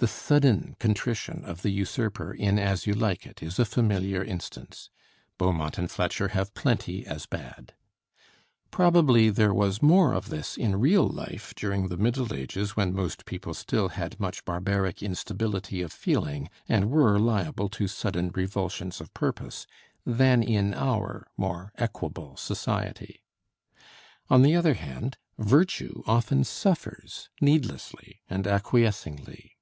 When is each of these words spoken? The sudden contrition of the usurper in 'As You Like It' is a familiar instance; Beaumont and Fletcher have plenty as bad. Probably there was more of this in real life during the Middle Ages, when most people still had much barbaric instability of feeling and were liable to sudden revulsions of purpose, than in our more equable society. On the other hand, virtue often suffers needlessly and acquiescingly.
The 0.00 0.06
sudden 0.06 0.76
contrition 0.78 1.44
of 1.44 1.62
the 1.62 1.70
usurper 1.70 2.32
in 2.32 2.56
'As 2.56 2.86
You 2.86 2.94
Like 2.94 3.26
It' 3.26 3.42
is 3.42 3.58
a 3.58 3.64
familiar 3.64 4.22
instance; 4.22 4.90
Beaumont 5.38 5.76
and 5.76 5.90
Fletcher 5.90 6.28
have 6.28 6.54
plenty 6.54 7.04
as 7.04 7.26
bad. 7.26 7.74
Probably 8.70 9.28
there 9.28 9.52
was 9.52 9.82
more 9.82 10.12
of 10.14 10.28
this 10.28 10.56
in 10.56 10.78
real 10.78 11.04
life 11.08 11.52
during 11.56 11.88
the 11.88 11.96
Middle 11.96 12.32
Ages, 12.32 12.76
when 12.76 12.94
most 12.94 13.26
people 13.26 13.54
still 13.54 13.88
had 13.88 14.20
much 14.20 14.44
barbaric 14.44 15.02
instability 15.02 15.82
of 15.82 15.90
feeling 15.92 16.48
and 16.68 16.92
were 16.92 17.18
liable 17.18 17.68
to 17.70 17.88
sudden 17.88 18.28
revulsions 18.32 19.00
of 19.00 19.12
purpose, 19.14 19.66
than 20.06 20.44
in 20.44 20.74
our 20.74 21.26
more 21.36 21.72
equable 21.74 22.36
society. 22.36 23.24
On 24.30 24.42
the 24.42 24.54
other 24.54 24.74
hand, 24.74 25.18
virtue 25.38 26.04
often 26.06 26.44
suffers 26.44 27.30
needlessly 27.40 28.20
and 28.30 28.46
acquiescingly. 28.46 29.56